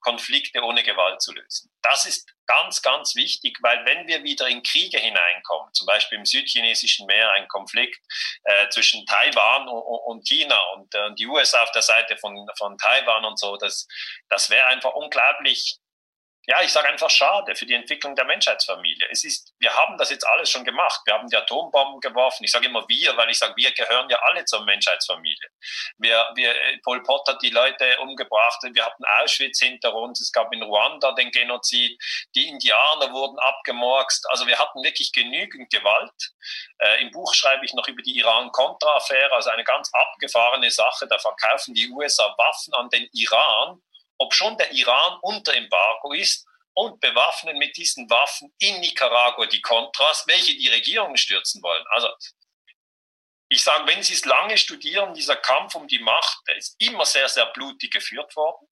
[0.08, 1.70] Konflikte ohne Gewalt zu lösen.
[1.82, 6.26] Das ist ganz, ganz wichtig, weil wenn wir wieder in Kriege hineinkommen, zum Beispiel im
[6.26, 8.00] südchinesischen Meer ein Konflikt
[8.46, 12.78] äh, zwischen Taiwan und, und China und äh, die USA auf der Seite von, von
[12.78, 13.86] Taiwan und so, das,
[14.30, 15.78] das wäre einfach unglaublich
[16.50, 19.06] ja, ich sage einfach schade für die Entwicklung der Menschheitsfamilie.
[19.12, 21.02] Es ist, wir haben das jetzt alles schon gemacht.
[21.04, 22.46] Wir haben die Atombomben geworfen.
[22.46, 25.50] Ich sage immer wir, weil ich sage, wir gehören ja alle zur Menschheitsfamilie.
[25.98, 28.60] Wir, wir, Pol Pot hat die Leute umgebracht.
[28.64, 30.22] Wir hatten Auschwitz hinter uns.
[30.22, 32.02] Es gab in Ruanda den Genozid.
[32.34, 34.30] Die Indianer wurden abgemorkst.
[34.30, 36.32] Also wir hatten wirklich genügend Gewalt.
[36.78, 41.08] Äh, Im Buch schreibe ich noch über die Iran-Contra-Affäre, also eine ganz abgefahrene Sache.
[41.10, 43.82] Da verkaufen die USA Waffen an den Iran
[44.18, 49.62] ob schon der Iran unter Embargo ist und bewaffnen mit diesen Waffen in Nicaragua die
[49.62, 51.86] Contras, welche die Regierung stürzen wollen.
[51.90, 52.10] Also
[53.50, 57.06] ich sage, wenn Sie es lange studieren, dieser Kampf um die Macht, der ist immer
[57.06, 58.68] sehr, sehr blutig geführt worden.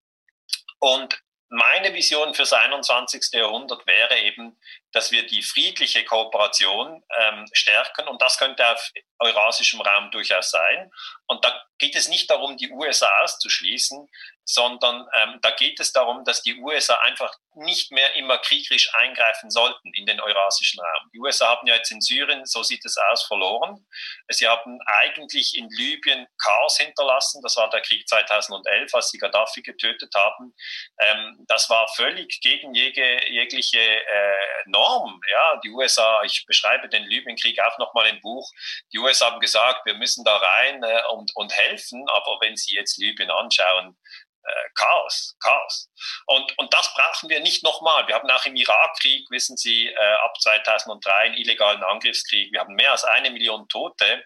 [0.80, 3.32] Und meine Vision fürs 21.
[3.34, 4.60] Jahrhundert wäre eben,
[4.96, 10.90] dass wir die friedliche Kooperation ähm, stärken und das könnte auf eurasischem Raum durchaus sein.
[11.28, 14.08] Und da geht es nicht darum, die USA auszuschließen,
[14.46, 19.50] sondern ähm, da geht es darum, dass die USA einfach nicht mehr immer kriegerisch eingreifen
[19.50, 21.10] sollten in den eurasischen Raum.
[21.14, 23.86] Die USA haben ja jetzt in Syrien, so sieht es aus, verloren.
[24.30, 27.42] Sie haben eigentlich in Libyen Chaos hinterlassen.
[27.42, 30.54] Das war der Krieg 2011, als sie Gaddafi getötet haben.
[31.00, 34.85] Ähm, das war völlig gegen jegliche äh, Norm.
[35.32, 38.50] Ja, die USA, ich beschreibe den Libyenkrieg auch nochmal im Buch.
[38.94, 42.06] Die USA haben gesagt, wir müssen da rein äh, und, und helfen.
[42.10, 43.98] Aber wenn Sie jetzt Libyen anschauen,
[44.44, 45.90] äh, Chaos, Chaos.
[46.28, 48.08] Und, und das brauchen wir nicht nochmal.
[48.08, 52.52] Wir haben auch im Irakkrieg, wissen Sie, äh, ab 2003 einen illegalen Angriffskrieg.
[52.52, 54.24] Wir haben mehr als eine Million Tote.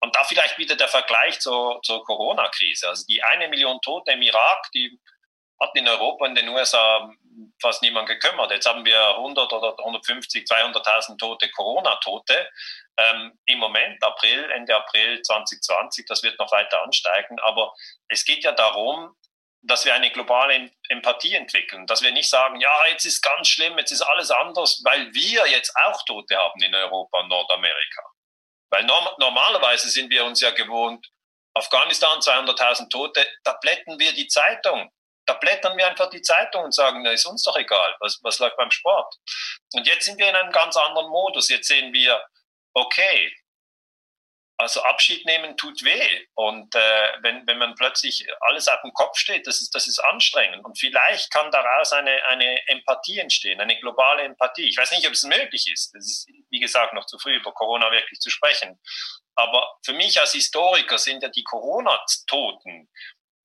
[0.00, 2.88] Und da vielleicht wieder der Vergleich zur, zur Corona-Krise.
[2.88, 5.00] Also die eine Million Tote im Irak, die
[5.58, 7.10] hat in Europa, in den USA
[7.60, 8.50] fast niemand gekümmert.
[8.50, 12.48] Jetzt haben wir 100 oder 150, 200.000 Tote, Corona-Tote.
[12.98, 17.38] Ähm, Im Moment, April, Ende April 2020, das wird noch weiter ansteigen.
[17.40, 17.74] Aber
[18.08, 19.14] es geht ja darum,
[19.62, 23.76] dass wir eine globale Empathie entwickeln, dass wir nicht sagen, ja, jetzt ist ganz schlimm,
[23.78, 28.02] jetzt ist alles anders, weil wir jetzt auch Tote haben in Europa und Nordamerika.
[28.70, 31.06] Weil norm normalerweise sind wir uns ja gewohnt,
[31.54, 34.90] Afghanistan 200.000 Tote, da blättern wir die Zeitung.
[35.26, 38.38] Da blättern wir einfach die Zeitung und sagen, na, ist uns doch egal, was, was
[38.38, 39.14] läuft beim Sport.
[39.74, 41.48] Und jetzt sind wir in einem ganz anderen Modus.
[41.48, 42.24] Jetzt sehen wir,
[42.74, 43.32] okay,
[44.58, 46.26] also Abschied nehmen tut weh.
[46.34, 49.98] Und äh, wenn, wenn man plötzlich alles auf dem Kopf steht, das ist, das ist
[49.98, 50.64] anstrengend.
[50.64, 54.68] Und vielleicht kann daraus eine, eine Empathie entstehen, eine globale Empathie.
[54.68, 55.94] Ich weiß nicht, ob es möglich ist.
[55.94, 58.80] Es ist, wie gesagt, noch zu früh über Corona wirklich zu sprechen.
[59.34, 62.88] Aber für mich als Historiker sind ja die Corona-Toten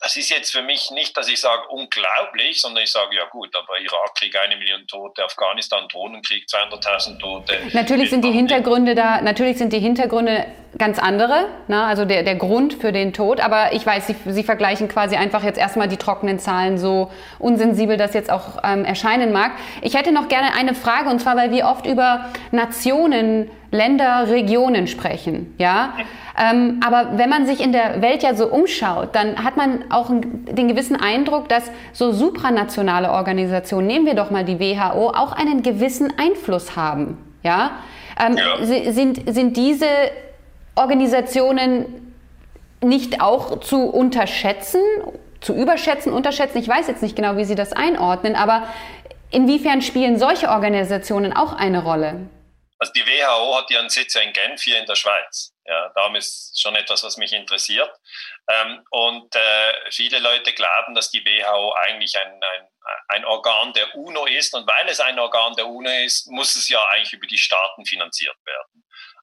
[0.02, 3.56] das ist jetzt für mich nicht, dass ich sage unglaublich, sondern ich sage ja gut,
[3.56, 7.54] aber Irakkrieg eine Million Tote, Afghanistan Drohnenkrieg 200.000 Tote.
[7.74, 10.48] Natürlich sind die Hintergründe da, natürlich sind die Hintergründe
[10.80, 11.84] ganz andere, ne?
[11.84, 15.44] also der, der Grund für den Tod, aber ich weiß, Sie, Sie vergleichen quasi einfach
[15.44, 19.52] jetzt erstmal die trockenen Zahlen, so unsensibel das jetzt auch ähm, erscheinen mag.
[19.84, 24.88] Ich hätte noch gerne eine Frage und zwar, weil wir oft über Nationen Länder, Regionen
[24.88, 25.94] sprechen, ja.
[26.38, 30.10] Ähm, aber wenn man sich in der Welt ja so umschaut, dann hat man auch
[30.10, 35.64] den gewissen Eindruck, dass so supranationale Organisationen, nehmen wir doch mal die WHO, auch einen
[35.64, 37.72] gewissen Einfluss haben, ja.
[38.20, 38.92] Ähm, ja.
[38.92, 39.88] Sind, sind diese
[40.76, 41.86] Organisationen
[42.84, 44.82] nicht auch zu unterschätzen,
[45.40, 46.58] zu überschätzen, unterschätzen?
[46.58, 48.64] Ich weiß jetzt nicht genau, wie Sie das einordnen, aber
[49.30, 52.16] inwiefern spielen solche Organisationen auch eine Rolle?
[52.82, 55.54] Also die WHO hat ihren Sitz in Genf hier in der Schweiz.
[55.66, 57.92] Ja, darum ist schon etwas, was mich interessiert.
[58.50, 62.68] Ähm, und äh, viele Leute glauben, dass die WHO eigentlich ein, ein,
[63.10, 64.56] ein Organ der UNO ist.
[64.56, 67.86] Und weil es ein Organ der UNO ist, muss es ja eigentlich über die Staaten
[67.86, 68.71] finanziert werden.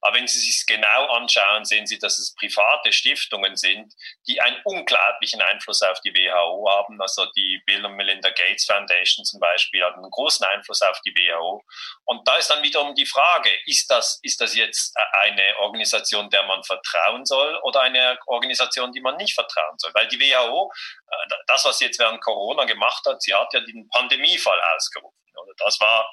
[0.01, 3.93] Aber wenn Sie sich genau anschauen, sehen Sie, dass es private Stiftungen sind,
[4.27, 7.01] die einen unglaublichen Einfluss auf die WHO haben.
[7.01, 11.15] Also die Bill und Melinda Gates Foundation zum Beispiel hat einen großen Einfluss auf die
[11.15, 11.63] WHO.
[12.05, 16.45] Und da ist dann wiederum die Frage, ist das, ist das jetzt eine Organisation, der
[16.45, 19.93] man vertrauen soll oder eine Organisation, die man nicht vertrauen soll?
[19.95, 20.73] Weil die WHO,
[21.11, 25.17] äh, das, was sie jetzt während Corona gemacht hat, sie hat ja den Pandemiefall ausgerufen.
[25.59, 26.09] Das war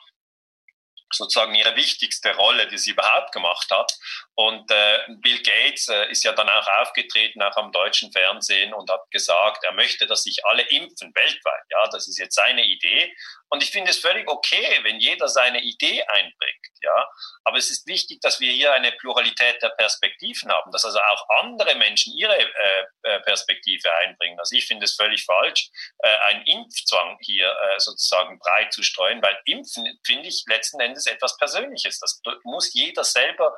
[1.16, 3.94] sozusagen ihre wichtigste Rolle, die sie überhaupt gemacht hat.
[4.36, 8.90] Und äh, Bill Gates äh, ist ja dann auch aufgetreten, auch am deutschen Fernsehen und
[8.92, 11.64] hat gesagt, er möchte, dass sich alle impfen weltweit.
[11.70, 13.14] Ja, das ist jetzt seine Idee.
[13.56, 16.68] Und ich finde es völlig okay, wenn jeder seine Idee einbringt.
[16.82, 17.10] Ja,
[17.46, 21.30] aber es ist wichtig, dass wir hier eine Pluralität der Perspektiven haben, dass also auch
[21.40, 24.38] andere Menschen ihre äh, äh Perspektive einbringen.
[24.40, 29.22] Also ich finde es völlig falsch, äh, einen Impfzwang hier äh, sozusagen breit zu streuen,
[29.22, 32.00] weil Impfen finde ich letzten Endes etwas Persönliches.
[32.00, 33.58] Das muss jeder selber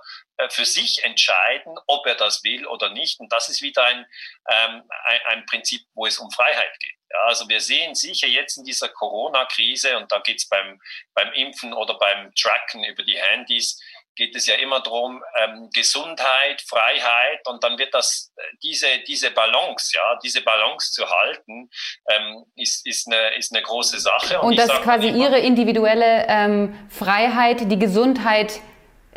[0.49, 3.19] für sich entscheiden, ob er das will oder nicht.
[3.19, 4.05] Und das ist wieder ein,
[4.49, 6.97] ähm, ein, ein Prinzip, wo es um Freiheit geht.
[7.09, 10.79] Ja, also wir sehen sicher jetzt in dieser Corona-Krise, und da geht es beim,
[11.13, 13.79] beim Impfen oder beim Tracken über die Handys,
[14.17, 19.31] geht es ja immer darum, ähm, Gesundheit, Freiheit und dann wird das, äh, diese, diese
[19.31, 21.69] Balance, ja, diese Balance zu halten,
[22.09, 24.41] ähm, ist, ist, eine, ist eine große Sache.
[24.41, 28.59] Und, und dass quasi immer, Ihre individuelle ähm, Freiheit, die Gesundheit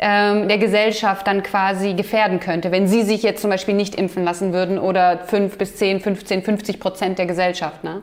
[0.01, 4.23] ähm, der Gesellschaft dann quasi gefährden könnte, wenn Sie sich jetzt zum Beispiel nicht impfen
[4.23, 8.01] lassen würden oder 5 bis 10, 15, 50 Prozent der Gesellschaft, ne?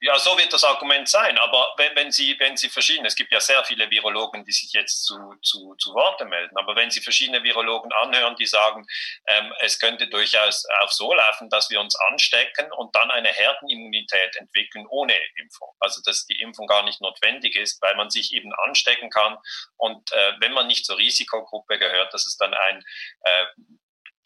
[0.00, 1.38] Ja, so wird das Argument sein.
[1.38, 4.72] Aber wenn, wenn, Sie, wenn Sie verschiedene, es gibt ja sehr viele Virologen, die sich
[4.72, 8.86] jetzt zu, zu, zu Worte melden, aber wenn Sie verschiedene Virologen anhören, die sagen,
[9.26, 14.36] ähm, es könnte durchaus auch so laufen, dass wir uns anstecken und dann eine Herdenimmunität
[14.36, 15.72] entwickeln ohne Impfung.
[15.80, 19.38] Also dass die Impfung gar nicht notwendig ist, weil man sich eben anstecken kann.
[19.76, 22.84] Und äh, wenn man nicht zur Risikogruppe gehört, dass es dann ein
[23.22, 23.46] äh,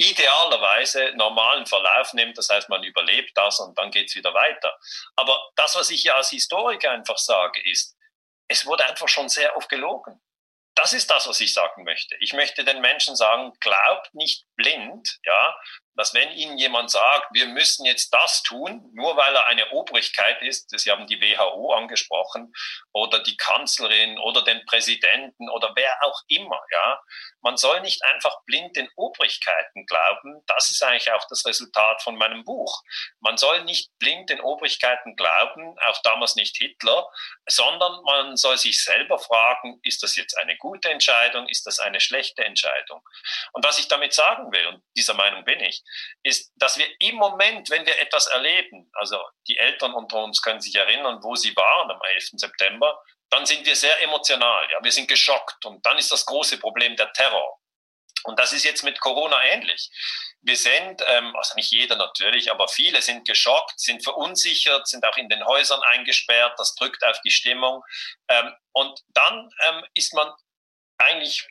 [0.00, 2.38] idealerweise normalen Verlauf nimmt.
[2.38, 4.74] Das heißt, man überlebt das und dann geht's wieder weiter.
[5.14, 7.96] Aber das, was ich ja als Historiker einfach sage, ist,
[8.48, 10.20] es wurde einfach schon sehr oft gelogen.
[10.74, 12.16] Das ist das, was ich sagen möchte.
[12.20, 15.54] Ich möchte den Menschen sagen, glaubt nicht blind, ja,
[15.94, 20.40] dass wenn Ihnen jemand sagt, wir müssen jetzt das tun, nur weil er eine Obrigkeit
[20.42, 22.52] ist, Sie haben die WHO angesprochen,
[22.92, 27.00] oder die Kanzlerin oder den Präsidenten oder wer auch immer, ja,
[27.42, 30.42] man soll nicht einfach blind den Obrigkeiten glauben.
[30.46, 32.82] Das ist eigentlich auch das Resultat von meinem Buch.
[33.20, 37.08] Man soll nicht blind den Obrigkeiten glauben, auch damals nicht Hitler,
[37.46, 42.00] sondern man soll sich selber fragen, ist das jetzt eine gute Entscheidung, ist das eine
[42.00, 43.02] schlechte Entscheidung?
[43.52, 45.79] Und was ich damit sagen will, und dieser Meinung bin ich,
[46.22, 50.60] ist, dass wir im Moment, wenn wir etwas erleben, also die Eltern unter uns können
[50.60, 52.30] sich erinnern, wo sie waren am 11.
[52.36, 54.68] September, dann sind wir sehr emotional.
[54.70, 55.64] Ja, wir sind geschockt.
[55.64, 57.60] Und dann ist das große Problem der Terror.
[58.24, 59.90] Und das ist jetzt mit Corona ähnlich.
[60.42, 65.16] Wir sind, ähm, also nicht jeder natürlich, aber viele sind geschockt, sind verunsichert, sind auch
[65.16, 66.58] in den Häusern eingesperrt.
[66.58, 67.82] Das drückt auf die Stimmung.
[68.28, 70.32] Ähm, und dann ähm, ist man
[70.98, 71.46] eigentlich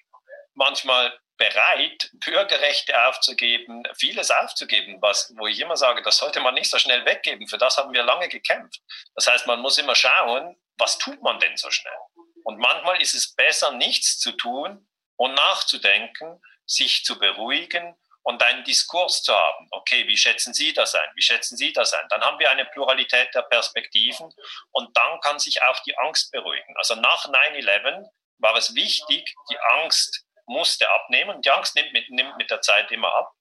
[0.53, 6.69] manchmal bereit, Bürgerrechte aufzugeben, vieles aufzugeben, was, wo ich immer sage, das sollte man nicht
[6.69, 7.47] so schnell weggeben.
[7.47, 8.81] Für das haben wir lange gekämpft.
[9.15, 11.97] Das heißt, man muss immer schauen, was tut man denn so schnell?
[12.43, 18.63] Und manchmal ist es besser, nichts zu tun und nachzudenken, sich zu beruhigen und einen
[18.65, 19.67] Diskurs zu haben.
[19.71, 21.09] Okay, wie schätzen Sie das ein?
[21.15, 22.05] Wie schätzen Sie das ein?
[22.09, 24.29] Dann haben wir eine Pluralität der Perspektiven
[24.71, 26.75] und dann kann sich auch die Angst beruhigen.
[26.77, 28.05] Also nach 9-11
[28.39, 31.41] war es wichtig, die Angst musste abnehmen.
[31.41, 33.31] Die Angst nimmt mit, nimmt mit der Zeit immer ab.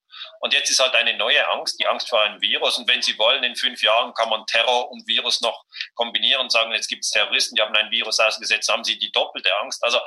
[0.41, 2.79] Und jetzt ist halt eine neue Angst, die Angst vor einem Virus.
[2.79, 6.53] Und wenn Sie wollen, in fünf Jahren kann man Terror und Virus noch kombinieren und
[6.53, 9.83] sagen, jetzt gibt es Terroristen, die haben ein Virus ausgesetzt, haben sie die doppelte Angst.
[9.85, 10.01] Also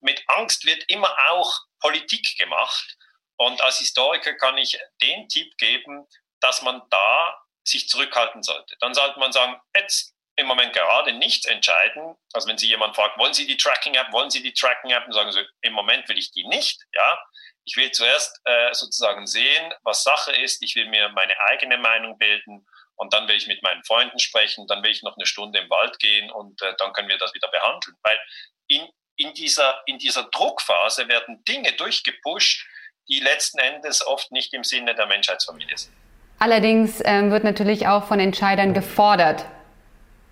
[0.00, 2.96] mit Angst wird immer auch Politik gemacht.
[3.36, 6.06] Und als Historiker kann ich den Tipp geben,
[6.40, 8.76] dass man da sich zurückhalten sollte.
[8.80, 12.14] Dann sollte man sagen, jetzt im Moment gerade nichts entscheiden.
[12.32, 15.32] Also wenn Sie jemand fragt, wollen Sie die Tracking-App, wollen Sie die Tracking-App, dann sagen
[15.32, 16.80] Sie, im Moment will ich die nicht.
[16.92, 17.18] Ja,
[17.64, 20.62] ich will zuerst äh, sozusagen sehen, was Sache ist.
[20.62, 24.68] Ich will mir meine eigene Meinung bilden und dann will ich mit meinen Freunden sprechen.
[24.68, 27.34] Dann will ich noch eine Stunde im Wald gehen und äh, dann können wir das
[27.34, 27.96] wieder behandeln.
[28.04, 28.20] Weil
[28.68, 32.64] in, in, dieser, in dieser Druckphase werden Dinge durchgepusht,
[33.08, 35.92] die letzten Endes oft nicht im Sinne der Menschheitsfamilie sind.
[36.38, 39.44] Allerdings ähm, wird natürlich auch von Entscheidern gefordert,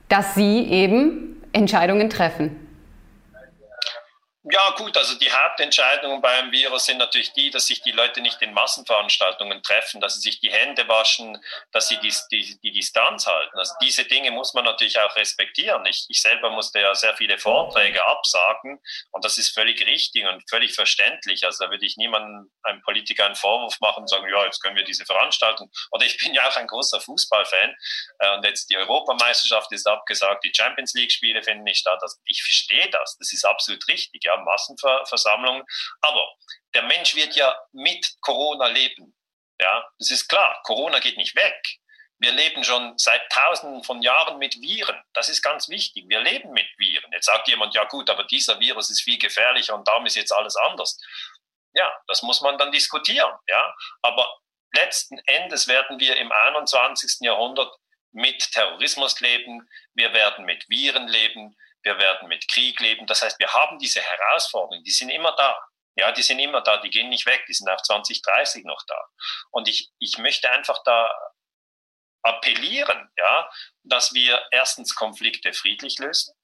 [0.09, 2.66] dass sie eben Entscheidungen treffen.
[4.49, 8.41] Ja, gut, also die Hauptentscheidungen beim Virus sind natürlich die, dass sich die Leute nicht
[8.43, 13.27] in Massenveranstaltungen treffen, dass sie sich die Hände waschen, dass sie die, die, die Distanz
[13.27, 13.59] halten.
[13.59, 15.85] Also diese Dinge muss man natürlich auch respektieren.
[15.87, 18.81] Ich, ich selber musste ja sehr viele Vorträge absagen
[19.11, 21.45] und das ist völlig richtig und völlig verständlich.
[21.45, 24.77] Also da würde ich niemandem, einem Politiker einen Vorwurf machen und sagen, ja, jetzt können
[24.77, 25.73] wir diese Veranstaltung.
[25.91, 27.75] Oder ich bin ja auch ein großer Fußballfan
[28.21, 31.99] äh, und jetzt die Europameisterschaft ist abgesagt, die Champions League-Spiele finden nicht statt.
[32.01, 34.23] Also ich verstehe das, das ist absolut richtig.
[34.23, 35.65] Ja, Massenversammlungen.
[36.01, 36.35] Aber
[36.75, 39.17] der Mensch wird ja mit Corona leben.
[39.61, 40.61] Ja, das ist klar.
[40.65, 41.57] Corona geht nicht weg.
[42.19, 45.03] Wir leben schon seit Tausenden von Jahren mit Viren.
[45.13, 46.05] Das ist ganz wichtig.
[46.09, 47.13] Wir leben mit Viren.
[47.13, 50.33] Jetzt sagt jemand, ja gut, aber dieser Virus ist viel gefährlicher und darum ist jetzt
[50.33, 50.99] alles anders.
[51.75, 53.33] Ja, das muss man dann diskutieren.
[53.49, 54.35] Ja, aber
[54.75, 57.19] letzten Endes werden wir im 21.
[57.21, 57.75] Jahrhundert
[58.13, 59.69] mit Terrorismus leben.
[59.95, 61.55] Wir werden mit Viren leben
[61.87, 63.07] wir werden mit Krieg leben.
[63.07, 65.57] Das heißt, wir haben diese Herausforderungen, die sind immer da.
[65.95, 69.01] Ja, die sind immer da, die gehen nicht weg, die sind auch 2030 noch da.
[69.51, 71.11] Und ich, ich möchte einfach da
[72.23, 73.49] appellieren, ja,
[73.85, 76.35] dass wir erstens Konflikte friedlich lösen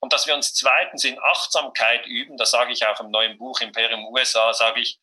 [0.00, 2.36] und dass wir uns zweitens in Achtsamkeit üben.
[2.36, 4.98] Das sage ich auch im neuen Buch Imperium USA, sage ich,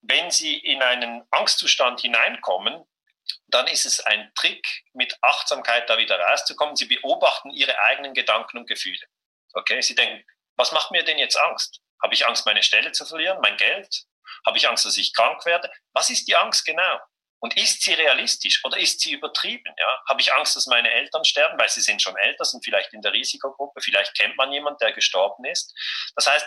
[0.00, 2.84] wenn Sie in einen Angstzustand hineinkommen,
[3.48, 6.76] dann ist es ein Trick, mit Achtsamkeit da wieder rauszukommen.
[6.76, 9.06] Sie beobachten ihre eigenen Gedanken und Gefühle.
[9.52, 10.24] Okay, sie denken,
[10.56, 11.80] was macht mir denn jetzt Angst?
[12.02, 14.04] Habe ich Angst, meine Stelle zu verlieren, mein Geld?
[14.46, 15.70] Habe ich Angst, dass ich krank werde?
[15.92, 17.00] Was ist die Angst genau?
[17.38, 19.74] Und ist sie realistisch oder ist sie übertrieben?
[19.76, 20.02] Ja?
[20.08, 23.02] Habe ich Angst, dass meine Eltern sterben, weil sie sind schon älter, sind vielleicht in
[23.02, 25.74] der Risikogruppe, vielleicht kennt man jemanden, der gestorben ist.
[26.16, 26.46] Das heißt,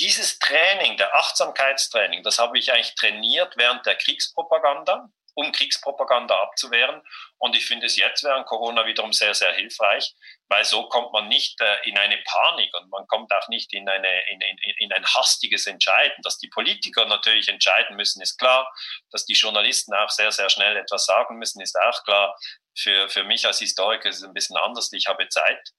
[0.00, 7.02] dieses Training, der Achtsamkeitstraining, das habe ich eigentlich trainiert während der Kriegspropaganda um Kriegspropaganda abzuwehren.
[7.38, 10.14] Und ich finde es jetzt während Corona wiederum sehr, sehr hilfreich,
[10.48, 13.88] weil so kommt man nicht äh, in eine Panik und man kommt auch nicht in,
[13.88, 16.22] eine, in, in, in ein hastiges Entscheiden.
[16.22, 18.72] Dass die Politiker natürlich entscheiden müssen, ist klar.
[19.10, 22.36] Dass die Journalisten auch sehr, sehr schnell etwas sagen müssen, ist auch klar.
[22.76, 24.92] Für, für mich als Historiker ist es ein bisschen anders.
[24.92, 25.70] Ich habe Zeit.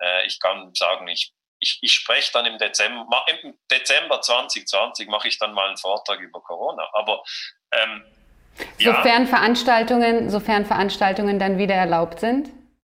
[0.00, 5.28] Äh, ich kann sagen, ich ich, ich spreche dann im Dezember, im Dezember 2020 mache
[5.28, 6.88] ich dann mal einen Vortrag über Corona.
[6.94, 7.22] Aber
[7.72, 8.04] ähm,
[8.78, 12.50] Sofern Veranstaltungen, sofern Veranstaltungen dann wieder erlaubt sind?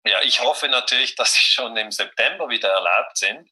[0.07, 3.49] Ja, ich hoffe natürlich, dass sie schon im September wieder erlaubt sind.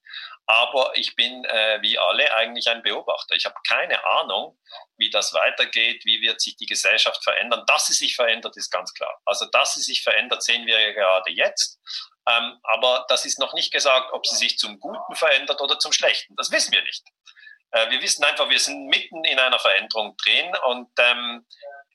[0.46, 3.36] Aber ich bin äh, wie alle eigentlich ein Beobachter.
[3.36, 4.58] Ich habe keine Ahnung,
[4.96, 7.64] wie das weitergeht, wie wird sich die Gesellschaft verändern.
[7.66, 9.20] Dass sie sich verändert, ist ganz klar.
[9.24, 11.78] Also, dass sie sich verändert, sehen wir ja gerade jetzt.
[12.28, 15.92] Ähm, aber das ist noch nicht gesagt, ob sie sich zum Guten verändert oder zum
[15.92, 16.34] Schlechten.
[16.36, 17.04] Das wissen wir nicht.
[17.70, 21.46] Äh, wir wissen einfach, wir sind mitten in einer Veränderung drin und ähm,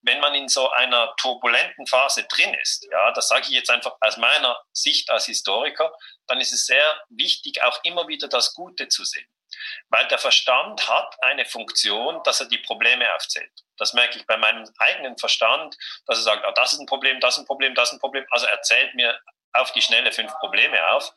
[0.01, 3.95] wenn man in so einer turbulenten Phase drin ist, ja, das sage ich jetzt einfach
[4.01, 5.91] aus meiner Sicht als Historiker,
[6.27, 9.27] dann ist es sehr wichtig, auch immer wieder das Gute zu sehen.
[9.89, 13.51] Weil der Verstand hat eine Funktion, dass er die Probleme aufzählt.
[13.77, 17.19] Das merke ich bei meinem eigenen Verstand, dass er sagt, ah, das ist ein Problem,
[17.19, 18.25] das ist ein Problem, das ist ein Problem.
[18.31, 19.19] Also er zählt mir
[19.53, 21.13] auf die Schnelle fünf Probleme auf.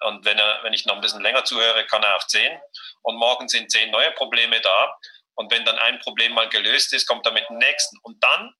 [0.00, 2.58] Und wenn, er, wenn ich noch ein bisschen länger zuhöre, kann er auf zehn.
[3.02, 4.98] Und morgen sind zehn neue Probleme da.
[5.34, 7.98] Und wenn dann ein Problem mal gelöst ist, kommt er mit dem nächsten.
[8.02, 8.54] Und dann,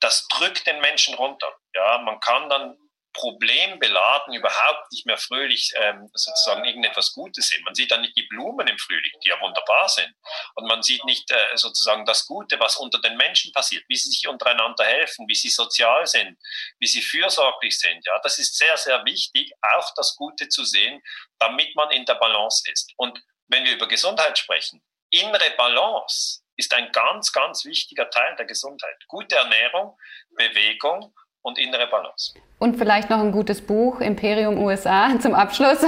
[0.00, 1.52] das drückt den Menschen runter.
[1.74, 2.76] Ja, man kann dann
[3.12, 7.62] problembeladen überhaupt nicht mehr fröhlich ähm, sozusagen irgendetwas Gutes sehen.
[7.64, 10.12] Man sieht dann nicht die Blumen im Frühling, die ja wunderbar sind.
[10.54, 14.10] Und man sieht nicht äh, sozusagen das Gute, was unter den Menschen passiert, wie sie
[14.10, 16.38] sich untereinander helfen, wie sie sozial sind,
[16.78, 18.04] wie sie fürsorglich sind.
[18.06, 21.02] Ja, das ist sehr, sehr wichtig, auch das Gute zu sehen,
[21.38, 22.92] damit man in der Balance ist.
[22.96, 28.46] Und wenn wir über Gesundheit sprechen, innere Balance ist ein ganz, ganz wichtiger Teil der
[28.46, 28.96] Gesundheit.
[29.08, 29.96] Gute Ernährung,
[30.36, 32.34] Bewegung und innere Balance.
[32.58, 35.78] Und vielleicht noch ein gutes Buch, Imperium USA, zum Abschluss.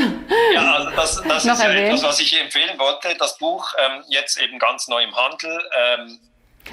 [0.55, 3.15] Ja, also das, das ist ja etwas, was ich empfehlen wollte.
[3.19, 5.63] Das Buch ähm, jetzt eben ganz neu im Handel.
[5.77, 6.19] Ähm,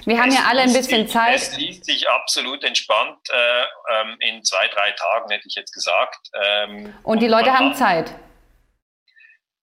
[0.06, 1.36] Wir haben ja alle ein bisschen sich, Zeit.
[1.36, 3.64] Es liest sich absolut entspannt äh,
[4.02, 6.30] ähm, in zwei, drei Tagen, hätte ich jetzt gesagt.
[6.42, 8.14] Ähm, und die Leute haben Zeit.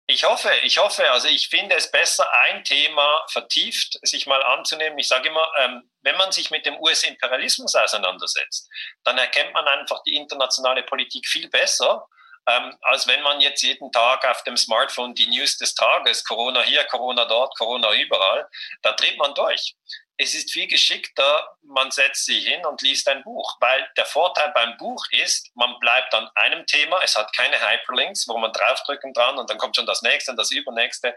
[0.08, 4.98] Ich hoffe, ich hoffe, also ich finde es besser, ein Thema vertieft sich mal anzunehmen.
[4.98, 8.68] Ich sage immer, ähm, wenn man sich mit dem US-Imperialismus auseinandersetzt,
[9.04, 12.06] dann erkennt man einfach die internationale Politik viel besser,
[12.48, 16.62] ähm, als wenn man jetzt jeden Tag auf dem Smartphone die News des Tages, Corona
[16.62, 18.48] hier, Corona dort, Corona überall,
[18.82, 19.76] da dreht man durch
[20.18, 24.50] es ist viel geschickter, man setzt sich hin und liest ein Buch, weil der Vorteil
[24.54, 29.12] beim Buch ist, man bleibt an einem Thema, es hat keine Hyperlinks, wo man draufdrücken
[29.14, 31.16] kann und dann kommt schon das nächste und das übernächste,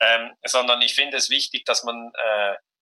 [0.00, 2.54] ähm, sondern ich finde es wichtig, dass man, äh,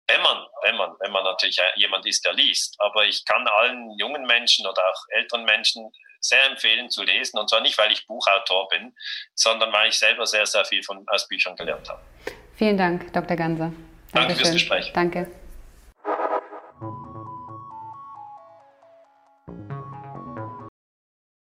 [0.08, 3.92] wenn man, wenn man, wenn man natürlich jemand ist, der liest, aber ich kann allen
[3.98, 8.06] jungen Menschen oder auch älteren Menschen sehr empfehlen zu lesen und zwar nicht, weil ich
[8.08, 8.94] Buchautor bin,
[9.36, 12.02] sondern weil ich selber sehr, sehr viel von, aus Büchern gelernt habe.
[12.56, 13.38] Vielen Dank, Dr.
[13.38, 13.72] Ganser.
[14.14, 14.92] Danke fürs Gespräch.
[14.94, 15.28] Danke.